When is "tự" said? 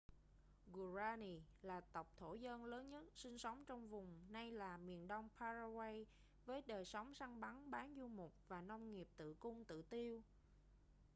9.17-9.33, 9.65-9.81